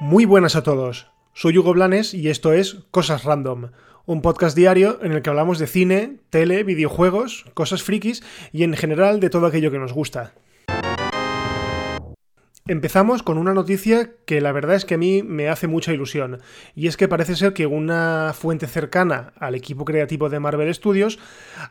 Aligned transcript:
Muy 0.00 0.26
buenas 0.26 0.54
a 0.54 0.62
todos. 0.62 1.06
Soy 1.32 1.56
Hugo 1.56 1.72
Blanes 1.72 2.12
y 2.12 2.28
esto 2.28 2.52
es 2.52 2.76
Cosas 2.90 3.24
Random, 3.24 3.70
un 4.04 4.20
podcast 4.20 4.54
diario 4.54 4.98
en 5.02 5.12
el 5.12 5.22
que 5.22 5.30
hablamos 5.30 5.58
de 5.58 5.66
cine, 5.66 6.18
tele, 6.28 6.62
videojuegos, 6.62 7.46
cosas 7.54 7.82
frikis 7.82 8.22
y 8.52 8.64
en 8.64 8.74
general 8.74 9.18
de 9.18 9.30
todo 9.30 9.46
aquello 9.46 9.70
que 9.70 9.78
nos 9.78 9.94
gusta. 9.94 10.34
Empezamos 12.66 13.22
con 13.22 13.36
una 13.36 13.52
noticia 13.52 14.12
que 14.24 14.40
la 14.40 14.50
verdad 14.50 14.76
es 14.76 14.86
que 14.86 14.94
a 14.94 14.98
mí 14.98 15.22
me 15.22 15.50
hace 15.50 15.66
mucha 15.66 15.92
ilusión, 15.92 16.40
y 16.74 16.86
es 16.86 16.96
que 16.96 17.08
parece 17.08 17.36
ser 17.36 17.52
que 17.52 17.66
una 17.66 18.32
fuente 18.32 18.66
cercana 18.66 19.34
al 19.36 19.54
equipo 19.54 19.84
creativo 19.84 20.30
de 20.30 20.40
Marvel 20.40 20.74
Studios 20.74 21.18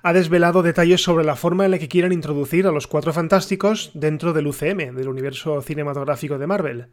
ha 0.03 0.13
desvelado 0.13 0.61
detalles 0.61 1.01
sobre 1.01 1.25
la 1.25 1.35
forma 1.35 1.65
en 1.65 1.71
la 1.71 1.79
que 1.79 1.87
quieren 1.87 2.11
introducir 2.11 2.67
a 2.67 2.71
los 2.71 2.85
Cuatro 2.85 3.11
Fantásticos 3.11 3.89
dentro 3.95 4.33
del 4.33 4.45
UCM, 4.45 4.93
del 4.93 5.07
universo 5.07 5.63
cinematográfico 5.63 6.37
de 6.37 6.45
Marvel. 6.45 6.87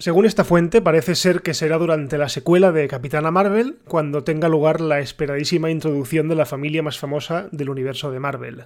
Según 0.00 0.24
esta 0.24 0.44
fuente, 0.44 0.80
parece 0.80 1.14
ser 1.14 1.42
que 1.42 1.52
será 1.52 1.76
durante 1.76 2.16
la 2.16 2.30
secuela 2.30 2.72
de 2.72 2.88
Capitana 2.88 3.30
Marvel 3.30 3.76
cuando 3.86 4.24
tenga 4.24 4.48
lugar 4.48 4.80
la 4.80 4.98
esperadísima 5.00 5.70
introducción 5.70 6.26
de 6.26 6.36
la 6.36 6.46
familia 6.46 6.82
más 6.82 6.98
famosa 6.98 7.50
del 7.52 7.68
universo 7.68 8.10
de 8.10 8.18
Marvel. 8.18 8.64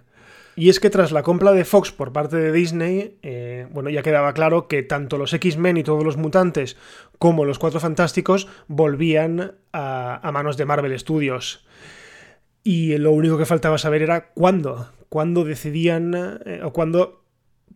Y 0.54 0.68
es 0.68 0.78
que 0.78 0.90
tras 0.90 1.10
la 1.10 1.24
compra 1.24 1.50
de 1.50 1.64
Fox 1.64 1.90
por 1.90 2.12
parte 2.12 2.36
de 2.36 2.52
Disney, 2.52 3.18
eh, 3.24 3.66
bueno, 3.72 3.90
ya 3.90 4.04
quedaba 4.04 4.32
claro 4.32 4.68
que 4.68 4.84
tanto 4.84 5.18
los 5.18 5.32
X-Men 5.32 5.76
y 5.76 5.82
todos 5.82 6.04
los 6.04 6.16
mutantes 6.16 6.76
como 7.18 7.44
los 7.44 7.58
Cuatro 7.58 7.80
Fantásticos 7.80 8.46
volvían 8.68 9.56
a, 9.72 10.30
manos 10.32 10.56
de 10.56 10.66
Marvel 10.66 10.96
Studios. 10.96 11.66
Y 12.62 12.96
lo 12.98 13.10
único 13.10 13.38
que 13.38 13.44
faltaba 13.44 13.78
saber 13.78 14.02
era 14.02 14.28
cuándo, 14.34 14.88
cuándo 15.08 15.42
decidían 15.42 16.14
eh, 16.46 16.60
o 16.62 16.72
cuándo 16.72 17.24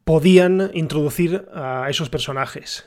podían 0.05 0.71
introducir 0.75 1.49
a 1.53 1.89
esos 1.91 2.09
personajes 2.09 2.87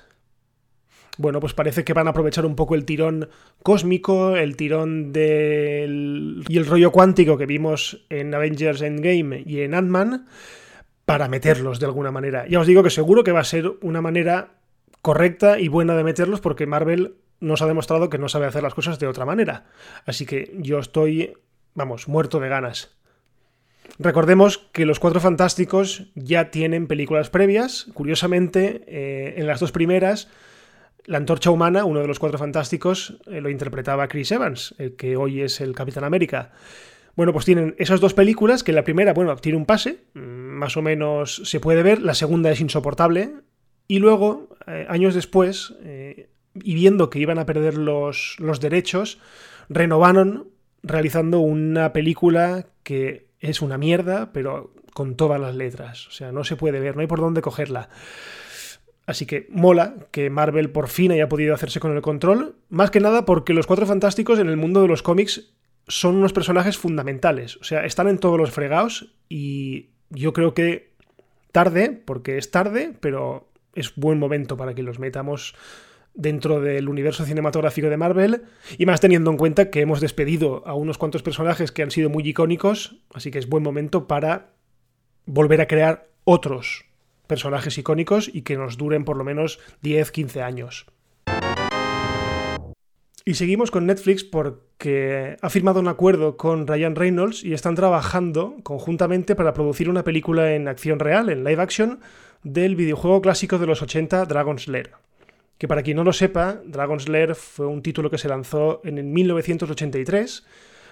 bueno, 1.18 1.40
pues 1.40 1.54
parece 1.54 1.84
que 1.84 1.94
van 1.94 2.08
a 2.08 2.12
aprovechar 2.12 2.46
un 2.46 2.56
poco 2.56 2.76
el 2.76 2.86
tirón 2.86 3.30
cósmico, 3.64 4.36
el 4.36 4.56
tirón 4.56 5.12
del... 5.12 6.44
y 6.48 6.58
el 6.58 6.66
rollo 6.66 6.92
cuántico 6.92 7.38
que 7.38 7.46
vimos 7.46 8.06
en 8.10 8.34
Avengers 8.34 8.82
Endgame 8.82 9.44
y 9.46 9.62
en 9.62 9.74
Ant-Man 9.74 10.28
para 11.06 11.28
meterlos 11.28 11.80
de 11.80 11.86
alguna 11.86 12.12
manera. 12.12 12.48
Ya 12.48 12.60
os 12.60 12.68
digo 12.68 12.84
que 12.84 12.90
seguro 12.90 13.24
que 13.24 13.34
va 13.34 13.42
a 13.42 13.46
ser 13.46 13.72
una 13.82 14.02
manera 14.02 14.54
correcta 15.02 15.60
y 15.60 15.68
buena 15.68 15.96
de 15.96 16.04
meterlos 16.04 16.42
porque 16.42 16.66
Marvel 16.66 17.16
nos 17.40 17.62
ha 17.62 17.68
demostrado 17.68 18.10
que 18.10 18.18
no 18.18 18.30
sabe 18.30 18.46
hacer 18.46 18.64
las 18.64 18.74
cosas 18.74 19.00
de 19.00 19.08
otra 19.08 19.26
manera. 19.26 19.66
Así 20.06 20.26
que 20.26 20.56
yo 20.60 20.80
estoy, 20.80 21.34
vamos, 21.74 22.08
muerto 22.08 22.40
de 22.40 22.50
ganas. 22.50 22.96
Recordemos 24.00 24.70
que 24.72 24.86
los 24.86 25.00
Cuatro 25.00 25.20
Fantásticos 25.20 26.08
ya 26.16 26.52
tienen 26.52 26.88
películas 26.88 27.30
previas. 27.30 27.88
Curiosamente, 27.94 28.84
eh, 28.88 29.34
en 29.38 29.48
las 29.48 29.60
dos 29.60 29.72
primeras 29.72 30.30
la 31.06 31.18
antorcha 31.18 31.52
humana, 31.52 31.86
uno 31.86 32.02
de 32.02 32.08
los 32.08 32.20
cuatro 32.20 32.38
fantásticos, 32.38 33.18
eh, 33.28 33.42
lo 33.42 33.50
interpretaba 33.50 34.08
Chris 34.08 34.32
Evans, 34.32 34.76
el 34.78 34.96
que 34.96 35.18
hoy 35.18 35.42
es 35.42 35.62
el 35.62 35.74
Capitán 35.74 36.04
América. 36.04 36.52
Bueno, 37.16 37.34
pues 37.34 37.46
tienen 37.46 37.76
esas 37.78 38.00
dos 38.00 38.14
películas, 38.14 38.64
que 38.64 38.72
la 38.72 38.84
primera, 38.84 39.14
bueno, 39.14 39.36
tiene 39.36 39.58
un 39.58 39.66
pase, 39.66 40.00
mm, 40.14 40.20
más 40.20 40.78
o 40.78 40.82
menos 40.82 41.42
se 41.46 41.60
puede 41.60 41.84
ver, 41.84 42.02
la 42.02 42.14
segunda 42.14 42.52
es 42.52 42.62
insoportable, 42.62 43.34
y 43.88 44.00
luego, 44.00 44.56
eh, 44.68 44.86
años 44.90 45.14
después, 45.14 45.74
eh, 45.84 46.30
y 46.56 46.74
viendo 46.74 47.10
que 47.10 47.20
iban 47.20 47.40
a 47.40 47.46
perder 47.46 47.78
los, 47.78 48.36
los 48.40 48.60
derechos, 48.60 49.20
renovaron 49.70 50.48
realizando 50.84 51.40
una 51.40 51.94
película 51.94 52.68
que 52.84 53.28
es 53.40 53.62
una 53.62 53.78
mierda, 53.78 54.32
pero 54.34 54.74
con 54.94 55.16
todas 55.16 55.40
las 55.40 55.56
letras. 55.56 56.08
O 56.08 56.12
sea, 56.12 56.32
no 56.32 56.44
se 56.44 56.56
puede 56.56 56.80
ver, 56.80 56.96
no 56.96 57.02
hay 57.02 57.08
por 57.08 57.20
dónde 57.20 57.42
cogerla. 57.42 57.90
Así 59.12 59.26
que 59.26 59.46
mola 59.50 59.96
que 60.12 60.30
Marvel 60.30 60.70
por 60.70 60.88
fin 60.88 61.12
haya 61.12 61.28
podido 61.28 61.54
hacerse 61.54 61.82
con 61.82 61.94
el 61.94 62.02
control, 62.02 62.56
más 62.70 62.92
que 62.92 63.02
nada 63.02 63.26
porque 63.26 63.54
los 63.54 63.68
Cuatro 63.68 63.86
Fantásticos 63.86 64.40
en 64.40 64.48
el 64.48 64.56
mundo 64.56 64.82
de 64.82 64.88
los 64.88 65.04
cómics 65.04 65.52
son 65.90 66.16
unos 66.16 66.32
personajes 66.32 66.78
fundamentales, 66.78 67.58
o 67.58 67.66
sea, 67.66 67.86
están 67.86 68.08
en 68.08 68.20
todos 68.20 68.38
los 68.38 68.52
fregados 68.52 69.14
y 69.28 69.90
yo 70.12 70.32
creo 70.32 70.54
que 70.54 70.94
tarde, 71.52 71.92
porque 71.92 72.38
es 72.38 72.52
tarde, 72.52 72.94
pero 73.02 73.50
es 73.76 73.94
buen 73.98 74.18
momento 74.18 74.56
para 74.56 74.76
que 74.76 74.82
los 74.82 74.98
metamos 74.98 75.56
dentro 76.14 76.62
del 76.62 76.88
universo 76.88 77.26
cinematográfico 77.26 77.90
de 77.90 77.98
Marvel. 77.98 78.44
Y 78.78 78.86
más 78.86 79.02
teniendo 79.02 79.30
en 79.30 79.36
cuenta 79.36 79.70
que 79.70 79.82
hemos 79.82 80.00
despedido 80.00 80.66
a 80.66 80.74
unos 80.74 80.98
cuantos 80.98 81.22
personajes 81.22 81.74
que 81.74 81.84
han 81.84 81.92
sido 81.92 82.10
muy 82.10 82.26
icónicos, 82.26 82.96
así 83.14 83.30
que 83.30 83.40
es 83.40 83.50
buen 83.50 83.64
momento 83.64 84.08
para 84.08 84.54
volver 85.26 85.60
a 85.60 85.68
crear 85.68 86.08
otros 86.24 86.86
personajes 87.32 87.78
icónicos 87.78 88.30
y 88.34 88.42
que 88.42 88.58
nos 88.58 88.76
duren 88.76 89.06
por 89.06 89.16
lo 89.16 89.24
menos 89.24 89.58
10-15 89.84 90.42
años. 90.42 90.86
Y 93.24 93.36
seguimos 93.36 93.72
con 93.72 93.86
Netflix 93.86 94.26
porque 94.26 95.38
ha 95.42 95.50
firmado 95.50 95.80
un 95.80 95.88
acuerdo 95.88 96.36
con 96.36 96.68
Ryan 96.68 96.98
Reynolds 96.98 97.46
y 97.46 97.54
están 97.54 97.76
trabajando 97.76 98.58
conjuntamente 98.64 99.34
para 99.38 99.54
producir 99.54 99.90
una 99.90 100.04
película 100.04 100.54
en 100.56 100.68
acción 100.68 101.00
real, 101.00 101.30
en 101.30 101.46
live 101.46 101.62
action, 101.62 102.02
del 102.44 102.76
videojuego 102.76 103.22
clásico 103.22 103.60
de 103.60 103.68
los 103.68 103.82
80 103.82 104.26
Dragon's 104.26 104.68
Lair. 104.68 104.92
Que 105.58 105.70
para 105.70 105.84
quien 105.84 105.96
no 105.96 106.04
lo 106.04 106.12
sepa, 106.12 106.60
Dragon's 106.66 107.08
Lair 107.08 107.36
fue 107.36 107.66
un 107.66 107.82
título 107.82 108.10
que 108.10 108.18
se 108.18 108.28
lanzó 108.28 108.82
en 108.84 109.14
1983. 109.14 110.46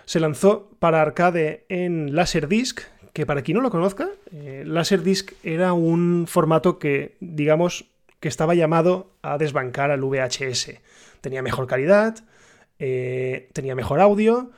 Se 0.06 0.20
lanzó 0.22 0.72
para 0.80 1.02
arcade 1.02 1.66
en 1.68 2.16
Laserdisc, 2.16 2.80
que 3.14 3.26
para 3.26 3.42
quien 3.42 3.58
no 3.58 3.62
lo 3.62 3.72
conozca, 3.72 4.10
eh, 4.32 4.64
Laserdisc 4.66 5.34
era 5.44 5.74
un 5.74 6.26
formato 6.28 6.80
que, 6.80 7.16
digamos, 7.20 7.86
que 8.20 8.28
estaba 8.28 8.56
llamado 8.56 9.12
a 9.22 9.38
desbancar 9.38 9.92
al 9.92 10.02
VHS. 10.02 10.80
Tenía 11.22 11.42
mejor 11.42 11.68
calidad, 11.68 12.24
eh, 12.80 13.50
tenía 13.54 13.76
mejor 13.76 14.00
audio, 14.00 14.52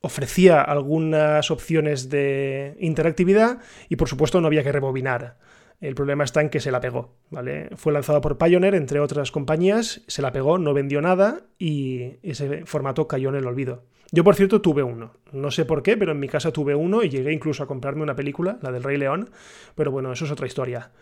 ofrecía 0.00 0.60
algunas 0.60 1.50
opciones 1.50 2.10
de 2.10 2.76
interactividad 2.80 3.58
y 3.88 3.96
por 3.96 4.08
supuesto 4.08 4.40
no 4.40 4.46
había 4.48 4.62
que 4.64 4.72
rebobinar. 4.72 5.36
El 5.82 5.96
problema 5.96 6.22
está 6.22 6.40
en 6.40 6.48
que 6.48 6.60
se 6.60 6.70
la 6.70 6.80
pegó, 6.80 7.10
¿vale? 7.28 7.68
Fue 7.74 7.92
lanzado 7.92 8.20
por 8.20 8.38
Pioneer, 8.38 8.76
entre 8.76 9.00
otras 9.00 9.32
compañías, 9.32 10.02
se 10.06 10.22
la 10.22 10.30
pegó, 10.30 10.56
no 10.56 10.74
vendió 10.74 11.02
nada 11.02 11.40
y 11.58 12.18
ese 12.22 12.64
formato 12.66 13.08
cayó 13.08 13.30
en 13.30 13.34
el 13.34 13.46
olvido. 13.48 13.82
Yo, 14.12 14.22
por 14.22 14.36
cierto, 14.36 14.60
tuve 14.60 14.84
uno. 14.84 15.14
No 15.32 15.50
sé 15.50 15.64
por 15.64 15.82
qué, 15.82 15.96
pero 15.96 16.12
en 16.12 16.20
mi 16.20 16.28
casa 16.28 16.52
tuve 16.52 16.76
uno 16.76 17.02
y 17.02 17.08
llegué 17.08 17.32
incluso 17.32 17.64
a 17.64 17.66
comprarme 17.66 18.04
una 18.04 18.14
película, 18.14 18.58
la 18.62 18.70
del 18.70 18.84
Rey 18.84 18.96
León, 18.96 19.30
pero 19.74 19.90
bueno, 19.90 20.12
eso 20.12 20.24
es 20.24 20.30
otra 20.30 20.46
historia. 20.46 20.92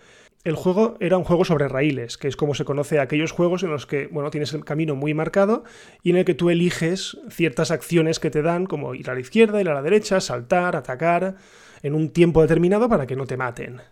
El 0.44 0.54
juego 0.54 0.96
era 0.98 1.18
un 1.18 1.24
juego 1.24 1.44
sobre 1.44 1.68
raíles, 1.68 2.16
que 2.16 2.28
es 2.28 2.36
como 2.36 2.54
se 2.54 2.64
conoce 2.64 2.98
a 2.98 3.02
aquellos 3.02 3.32
juegos 3.32 3.62
en 3.62 3.72
los 3.72 3.84
que, 3.84 4.06
bueno, 4.06 4.30
tienes 4.30 4.54
el 4.54 4.64
camino 4.64 4.94
muy 4.94 5.12
marcado 5.12 5.62
y 6.02 6.08
en 6.08 6.16
el 6.16 6.24
que 6.24 6.32
tú 6.32 6.48
eliges 6.48 7.18
ciertas 7.28 7.70
acciones 7.70 8.18
que 8.18 8.30
te 8.30 8.40
dan, 8.40 8.64
como 8.64 8.94
ir 8.94 9.10
a 9.10 9.14
la 9.14 9.20
izquierda, 9.20 9.60
ir 9.60 9.68
a 9.68 9.74
la 9.74 9.82
derecha, 9.82 10.22
saltar, 10.22 10.74
atacar, 10.74 11.34
en 11.82 11.94
un 11.94 12.08
tiempo 12.08 12.40
determinado 12.40 12.88
para 12.88 13.06
que 13.06 13.16
no 13.16 13.26
te 13.26 13.36
maten. 13.36 13.82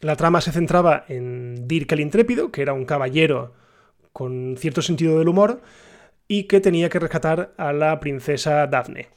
La 0.00 0.16
trama 0.16 0.40
se 0.40 0.52
centraba 0.52 1.04
en 1.08 1.66
Dirk 1.66 1.90
el 1.92 2.00
Intrépido, 2.00 2.50
que 2.50 2.62
era 2.62 2.72
un 2.72 2.84
caballero 2.84 3.54
con 4.12 4.56
cierto 4.58 4.82
sentido 4.82 5.18
del 5.18 5.28
humor, 5.28 5.60
y 6.28 6.44
que 6.44 6.60
tenía 6.60 6.88
que 6.88 6.98
rescatar 6.98 7.54
a 7.56 7.72
la 7.72 7.98
princesa 8.00 8.66
Daphne. 8.66 9.08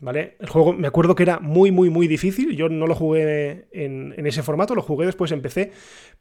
¿Vale? 0.00 0.36
El 0.40 0.48
juego 0.48 0.72
me 0.72 0.88
acuerdo 0.88 1.14
que 1.14 1.22
era 1.22 1.38
muy, 1.38 1.70
muy, 1.70 1.88
muy 1.88 2.08
difícil. 2.08 2.56
Yo 2.56 2.68
no 2.68 2.88
lo 2.88 2.94
jugué 2.96 3.68
en, 3.70 4.26
ese 4.26 4.42
formato, 4.42 4.74
lo 4.74 4.82
jugué 4.82 5.06
después 5.06 5.30
en 5.30 5.42
PC, 5.42 5.70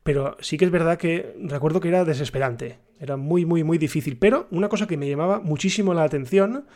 pero 0.03 0.37
sí 0.39 0.59
que 0.59 0.65
es 0.65 0.71
verdad 0.71 0.99
que 0.99 1.35
recuerdo 1.41 1.79
que 1.79 1.87
era 1.87 2.05
desesperante. 2.05 2.77
Era 2.99 3.17
muy, 3.17 3.43
muy, 3.43 3.63
muy 3.63 3.79
difícil. 3.79 4.19
Pero 4.19 4.47
una 4.51 4.69
cosa 4.69 4.85
que 4.85 4.97
me 4.97 5.09
llamaba 5.09 5.39
muchísimo 5.39 5.95
la 5.95 6.03
atención 6.03 6.67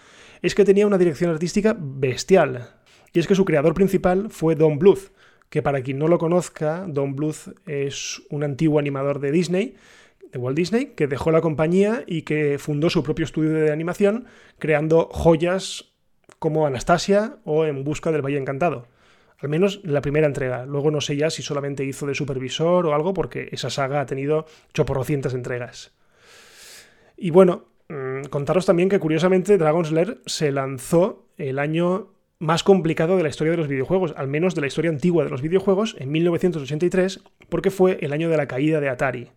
es 0.41 0.55
que 0.55 0.65
tenía 0.65 0.87
una 0.87 0.97
dirección 0.97 1.29
artística 1.29 1.77
bestial. 1.79 2.69
Y 3.13 3.19
es 3.19 3.27
que 3.27 3.35
su 3.35 3.45
creador 3.45 3.75
principal 3.75 4.31
fue 4.31 4.55
Don 4.55 4.79
Bluth, 4.79 5.11
que 5.55 5.63
para 5.63 5.83
quien 5.83 5.99
no 5.99 6.09
lo 6.09 6.17
conozca, 6.17 6.83
Don 6.85 7.15
Bluth 7.15 7.55
es 7.65 8.21
un 8.29 8.43
antiguo 8.43 8.77
animador 8.77 9.21
de 9.21 9.31
Disney 9.31 9.75
de 10.33 10.37
Walt 10.37 10.57
Disney, 10.57 10.87
que 10.97 11.07
dejó 11.07 11.31
la 11.31 11.39
compañía 11.39 12.03
y 12.05 12.23
que 12.23 12.59
fundó 12.59 12.89
su 12.89 13.03
propio 13.03 13.23
estudio 13.23 13.51
de 13.51 13.71
animación, 13.71 14.25
creando 14.59 15.07
joyas 15.13 15.93
como 16.39 16.67
Anastasia 16.67 17.37
o 17.45 17.63
En 17.63 17.85
Busca 17.85 18.11
del 18.11 18.21
Valle 18.21 18.37
Encantado. 18.37 18.89
Al 19.37 19.47
menos 19.47 19.79
la 19.85 20.01
primera 20.01 20.27
entrega. 20.27 20.65
Luego 20.65 20.91
no 20.91 20.99
sé 20.99 21.15
ya 21.15 21.29
si 21.29 21.41
solamente 21.41 21.85
hizo 21.85 22.05
de 22.05 22.15
supervisor 22.15 22.85
o 22.85 22.93
algo, 22.93 23.13
porque 23.13 23.47
esa 23.53 23.69
saga 23.69 24.01
ha 24.01 24.05
tenido 24.05 24.47
choporrocientas 24.73 25.33
entregas. 25.33 25.93
Y 27.15 27.29
bueno, 27.29 27.69
mm, 27.87 28.23
contaros 28.29 28.65
también 28.65 28.89
que 28.89 28.99
curiosamente 28.99 29.57
Dragon's 29.57 29.93
Lair 29.93 30.21
se 30.25 30.51
lanzó 30.51 31.29
el 31.37 31.59
año 31.59 32.14
más 32.39 32.63
complicado 32.63 33.17
de 33.17 33.23
la 33.23 33.29
historia 33.29 33.51
de 33.51 33.57
los 33.57 33.67
videojuegos, 33.67 34.13
al 34.17 34.27
menos 34.27 34.55
de 34.55 34.61
la 34.61 34.67
historia 34.67 34.91
antigua 34.91 35.23
de 35.23 35.29
los 35.29 35.41
videojuegos, 35.41 35.95
en 35.99 36.11
1983, 36.11 37.21
porque 37.49 37.71
fue 37.71 37.97
el 38.01 38.13
año 38.13 38.29
de 38.29 38.37
la 38.37 38.47
caída 38.47 38.79
de 38.79 38.89
Atari. 38.89 39.29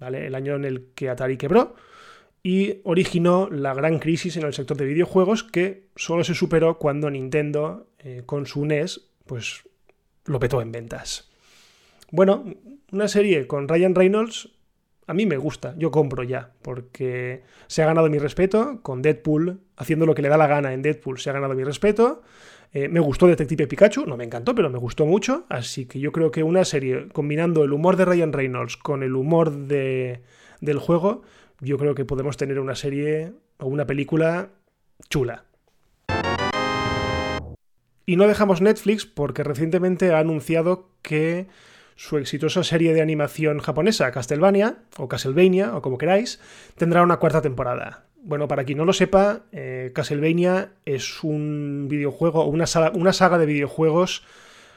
El 0.00 0.34
año 0.34 0.54
en 0.54 0.64
el 0.64 0.86
que 0.94 1.08
Atari 1.08 1.36
quebró 1.36 1.74
y 2.42 2.80
originó 2.84 3.48
la 3.50 3.74
gran 3.74 3.98
crisis 3.98 4.36
en 4.36 4.44
el 4.44 4.54
sector 4.54 4.76
de 4.76 4.86
videojuegos 4.86 5.42
que 5.42 5.88
solo 5.96 6.22
se 6.22 6.34
superó 6.34 6.78
cuando 6.78 7.10
Nintendo 7.10 7.88
eh, 7.98 8.22
con 8.24 8.46
su 8.46 8.64
NES, 8.64 9.08
pues 9.26 9.64
lo 10.24 10.38
petó 10.38 10.62
en 10.62 10.70
ventas. 10.70 11.30
Bueno, 12.10 12.44
una 12.92 13.08
serie 13.08 13.46
con 13.46 13.68
Ryan 13.68 13.94
Reynolds 13.94 14.50
a 15.08 15.14
mí 15.14 15.24
me 15.24 15.38
gusta, 15.38 15.74
yo 15.78 15.90
compro 15.90 16.22
ya, 16.22 16.52
porque 16.60 17.42
se 17.66 17.82
ha 17.82 17.86
ganado 17.86 18.10
mi 18.10 18.18
respeto 18.18 18.80
con 18.82 19.00
Deadpool, 19.00 19.58
haciendo 19.74 20.04
lo 20.04 20.14
que 20.14 20.20
le 20.20 20.28
da 20.28 20.36
la 20.36 20.46
gana 20.46 20.74
en 20.74 20.82
Deadpool, 20.82 21.18
se 21.18 21.30
ha 21.30 21.32
ganado 21.32 21.54
mi 21.54 21.64
respeto. 21.64 22.20
Eh, 22.74 22.88
me 22.88 23.00
gustó 23.00 23.26
Detective 23.26 23.66
Pikachu, 23.66 24.04
no 24.04 24.18
me 24.18 24.24
encantó, 24.24 24.54
pero 24.54 24.68
me 24.68 24.78
gustó 24.78 25.06
mucho, 25.06 25.46
así 25.48 25.86
que 25.86 25.98
yo 25.98 26.12
creo 26.12 26.30
que 26.30 26.42
una 26.42 26.62
serie 26.66 27.08
combinando 27.08 27.64
el 27.64 27.72
humor 27.72 27.96
de 27.96 28.04
Ryan 28.04 28.34
Reynolds 28.34 28.76
con 28.76 29.02
el 29.02 29.16
humor 29.16 29.50
de, 29.50 30.20
del 30.60 30.78
juego, 30.78 31.22
yo 31.60 31.78
creo 31.78 31.94
que 31.94 32.04
podemos 32.04 32.36
tener 32.36 32.60
una 32.60 32.74
serie 32.74 33.32
o 33.56 33.66
una 33.66 33.86
película 33.86 34.50
chula. 35.08 35.46
Y 38.04 38.16
no 38.16 38.28
dejamos 38.28 38.60
Netflix 38.60 39.06
porque 39.06 39.42
recientemente 39.42 40.12
ha 40.12 40.18
anunciado 40.18 40.90
que 41.00 41.46
su 41.98 42.16
exitosa 42.16 42.62
serie 42.62 42.94
de 42.94 43.02
animación 43.02 43.58
japonesa, 43.58 44.12
Castlevania, 44.12 44.76
o 44.98 45.08
Castlevania, 45.08 45.74
o 45.74 45.82
como 45.82 45.98
queráis, 45.98 46.38
tendrá 46.76 47.02
una 47.02 47.16
cuarta 47.16 47.42
temporada. 47.42 48.04
Bueno, 48.22 48.46
para 48.46 48.62
quien 48.62 48.78
no 48.78 48.84
lo 48.84 48.92
sepa, 48.92 49.46
eh, 49.50 49.90
Castlevania 49.96 50.74
es 50.84 51.24
un 51.24 51.88
videojuego, 51.90 52.46
una 52.46 52.68
saga, 52.68 52.92
una 52.94 53.12
saga 53.12 53.36
de 53.36 53.46
videojuegos 53.46 54.22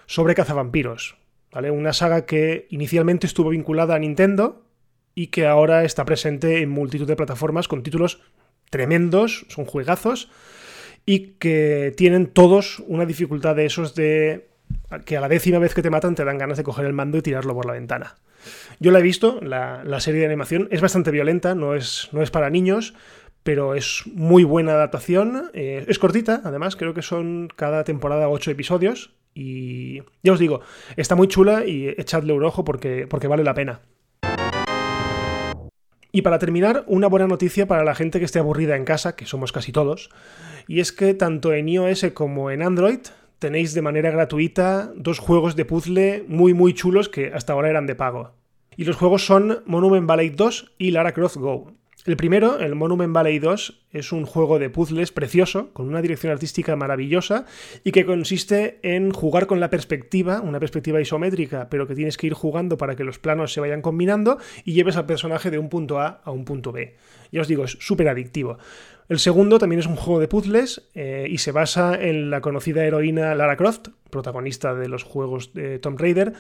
sobre 0.07 0.33
cazavampiros. 0.33 1.15
¿vale? 1.51 1.69
Una 1.69 1.93
saga 1.93 2.25
que 2.25 2.65
inicialmente 2.71 3.27
estuvo 3.27 3.49
vinculada 3.49 3.93
a 3.93 3.99
Nintendo 3.99 4.65
y 5.13 5.27
que 5.27 5.45
ahora 5.45 5.83
está 5.83 6.05
presente 6.05 6.63
en 6.63 6.71
multitud 6.71 7.05
de 7.05 7.15
plataformas 7.15 7.67
con 7.67 7.83
títulos 7.83 8.19
tremendos, 8.71 9.45
son 9.47 9.65
juegazos, 9.65 10.31
y 11.05 11.33
que 11.37 11.93
tienen 11.95 12.25
todos 12.25 12.79
una 12.87 13.05
dificultad 13.05 13.55
de 13.55 13.67
esos 13.67 13.93
de 13.93 14.50
que 15.05 15.17
a 15.17 15.21
la 15.21 15.29
décima 15.29 15.59
vez 15.59 15.73
que 15.73 15.81
te 15.81 15.89
matan 15.89 16.15
te 16.15 16.25
dan 16.25 16.37
ganas 16.37 16.57
de 16.57 16.63
coger 16.63 16.85
el 16.85 16.93
mando 16.93 17.17
y 17.17 17.21
tirarlo 17.21 17.53
por 17.53 17.65
la 17.65 17.73
ventana. 17.73 18.15
Yo 18.79 18.91
la 18.91 18.99
he 18.99 19.03
visto, 19.03 19.39
la, 19.41 19.99
serie 19.99 20.21
de 20.21 20.25
animación 20.25 20.67
es 20.71 20.81
bastante 20.81 21.11
violenta, 21.11 21.55
no 21.55 21.75
es, 21.75 22.09
no 22.11 22.21
es 22.21 22.31
para 22.31 22.49
niños, 22.49 22.93
pero 23.43 23.75
es 23.75 24.03
muy 24.13 24.43
buena 24.43 24.73
adaptación. 24.73 25.49
Eh, 25.53 25.85
es 25.87 25.99
cortita, 25.99 26.41
además, 26.43 26.75
creo 26.75 26.93
que 26.93 27.01
son 27.01 27.49
cada 27.55 27.83
temporada 27.83 28.29
ocho 28.29 28.51
episodios. 28.51 29.13
Y 29.33 30.01
ya 30.23 30.33
os 30.33 30.39
digo, 30.39 30.61
está 30.97 31.15
muy 31.15 31.27
chula 31.27 31.65
y 31.65 31.87
echadle 31.87 32.33
un 32.33 32.43
ojo 32.43 32.65
porque, 32.65 33.07
porque 33.07 33.27
vale 33.27 33.43
la 33.43 33.53
pena. 33.53 33.81
Y 36.11 36.23
para 36.23 36.39
terminar, 36.39 36.83
una 36.87 37.07
buena 37.07 37.27
noticia 37.27 37.67
para 37.67 37.85
la 37.85 37.95
gente 37.95 38.19
que 38.19 38.25
esté 38.25 38.39
aburrida 38.39 38.75
en 38.75 38.83
casa, 38.83 39.15
que 39.15 39.25
somos 39.25 39.53
casi 39.53 39.71
todos, 39.71 40.09
y 40.67 40.81
es 40.81 40.91
que 40.91 41.13
tanto 41.13 41.53
en 41.53 41.69
iOS 41.69 42.07
como 42.13 42.51
en 42.51 42.61
Android 42.61 42.99
tenéis 43.41 43.73
de 43.73 43.81
manera 43.81 44.11
gratuita 44.11 44.93
dos 44.95 45.17
juegos 45.17 45.55
de 45.55 45.65
puzzle 45.65 46.25
muy 46.27 46.53
muy 46.53 46.75
chulos 46.75 47.09
que 47.09 47.33
hasta 47.33 47.53
ahora 47.53 47.71
eran 47.71 47.87
de 47.87 47.95
pago. 47.95 48.35
Y 48.77 48.85
los 48.85 48.95
juegos 48.95 49.25
son 49.25 49.63
Monument 49.65 50.07
Valley 50.07 50.29
2 50.29 50.75
y 50.77 50.91
Lara 50.91 51.13
Croft 51.13 51.37
Go. 51.37 51.73
El 52.03 52.17
primero, 52.17 52.57
el 52.57 52.73
Monument 52.73 53.13
Valley 53.13 53.37
2, 53.37 53.81
es 53.91 54.11
un 54.11 54.25
juego 54.25 54.57
de 54.57 54.71
puzzles 54.71 55.11
precioso, 55.11 55.71
con 55.71 55.87
una 55.87 56.01
dirección 56.01 56.31
artística 56.31 56.75
maravillosa 56.75 57.45
y 57.83 57.91
que 57.91 58.07
consiste 58.07 58.79
en 58.81 59.11
jugar 59.11 59.45
con 59.45 59.59
la 59.59 59.69
perspectiva, 59.69 60.41
una 60.41 60.59
perspectiva 60.59 60.99
isométrica, 60.99 61.69
pero 61.69 61.85
que 61.85 61.93
tienes 61.93 62.17
que 62.17 62.25
ir 62.25 62.33
jugando 62.33 62.75
para 62.75 62.95
que 62.95 63.03
los 63.03 63.19
planos 63.19 63.53
se 63.53 63.59
vayan 63.59 63.83
combinando 63.83 64.39
y 64.65 64.73
lleves 64.73 64.97
al 64.97 65.05
personaje 65.05 65.51
de 65.51 65.59
un 65.59 65.69
punto 65.69 65.99
A 65.99 66.21
a 66.23 66.31
un 66.31 66.43
punto 66.43 66.71
B. 66.71 66.95
Ya 67.31 67.41
os 67.41 67.47
digo, 67.47 67.65
es 67.65 67.77
súper 67.79 68.09
adictivo. 68.09 68.57
El 69.07 69.19
segundo 69.19 69.59
también 69.59 69.81
es 69.81 69.87
un 69.87 69.95
juego 69.95 70.19
de 70.19 70.27
puzzles 70.27 70.89
eh, 70.95 71.27
y 71.29 71.37
se 71.37 71.51
basa 71.51 72.01
en 72.01 72.31
la 72.31 72.41
conocida 72.41 72.83
heroína 72.83 73.35
Lara 73.35 73.57
Croft, 73.57 73.89
protagonista 74.09 74.73
de 74.73 74.87
los 74.87 75.03
juegos 75.03 75.53
de 75.53 75.77
Tomb 75.79 75.99
Raider, 75.99 76.33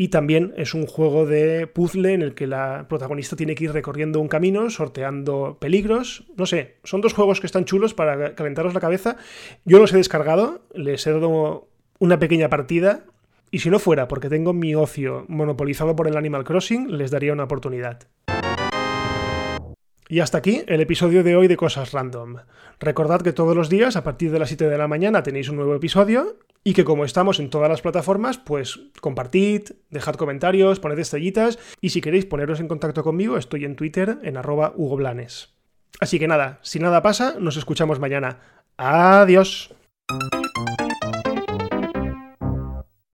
y 0.00 0.08
también 0.08 0.54
es 0.56 0.72
un 0.72 0.86
juego 0.86 1.26
de 1.26 1.66
puzzle 1.66 2.14
en 2.14 2.22
el 2.22 2.34
que 2.34 2.46
la 2.46 2.86
protagonista 2.88 3.36
tiene 3.36 3.54
que 3.54 3.64
ir 3.64 3.72
recorriendo 3.72 4.18
un 4.18 4.28
camino, 4.28 4.70
sorteando 4.70 5.58
peligros. 5.60 6.24
No 6.38 6.46
sé, 6.46 6.76
son 6.84 7.02
dos 7.02 7.12
juegos 7.12 7.38
que 7.38 7.46
están 7.46 7.66
chulos 7.66 7.92
para 7.92 8.34
calentaros 8.34 8.72
la 8.72 8.80
cabeza. 8.80 9.18
Yo 9.66 9.78
los 9.78 9.92
he 9.92 9.98
descargado, 9.98 10.62
les 10.72 11.06
he 11.06 11.12
dado 11.12 11.68
una 11.98 12.18
pequeña 12.18 12.48
partida. 12.48 13.04
Y 13.50 13.58
si 13.58 13.68
no 13.68 13.78
fuera 13.78 14.08
porque 14.08 14.30
tengo 14.30 14.54
mi 14.54 14.74
ocio 14.74 15.26
monopolizado 15.28 15.94
por 15.94 16.08
el 16.08 16.16
Animal 16.16 16.44
Crossing, 16.44 16.96
les 16.96 17.10
daría 17.10 17.34
una 17.34 17.44
oportunidad. 17.44 18.08
Y 20.10 20.18
hasta 20.18 20.38
aquí 20.38 20.64
el 20.66 20.80
episodio 20.80 21.22
de 21.22 21.36
hoy 21.36 21.46
de 21.46 21.56
Cosas 21.56 21.92
Random. 21.92 22.38
Recordad 22.80 23.22
que 23.22 23.32
todos 23.32 23.54
los 23.54 23.68
días, 23.68 23.94
a 23.94 24.02
partir 24.02 24.32
de 24.32 24.40
las 24.40 24.48
7 24.48 24.68
de 24.68 24.76
la 24.76 24.88
mañana, 24.88 25.22
tenéis 25.22 25.48
un 25.48 25.54
nuevo 25.54 25.72
episodio 25.72 26.36
y 26.64 26.72
que 26.72 26.82
como 26.82 27.04
estamos 27.04 27.38
en 27.38 27.48
todas 27.48 27.68
las 27.68 27.80
plataformas, 27.80 28.36
pues 28.36 28.80
compartid, 29.00 29.68
dejad 29.88 30.16
comentarios, 30.16 30.80
poned 30.80 30.98
estrellitas 30.98 31.60
y 31.80 31.90
si 31.90 32.00
queréis 32.00 32.26
poneros 32.26 32.58
en 32.58 32.66
contacto 32.66 33.04
conmigo, 33.04 33.36
estoy 33.36 33.64
en 33.64 33.76
Twitter 33.76 34.18
en 34.24 34.36
arroba 34.36 34.72
Hugo 34.74 34.96
Blanes. 34.96 35.54
Así 36.00 36.18
que 36.18 36.26
nada, 36.26 36.58
si 36.62 36.80
nada 36.80 37.02
pasa, 37.02 37.36
nos 37.38 37.56
escuchamos 37.56 38.00
mañana. 38.00 38.40
Adiós. 38.78 39.72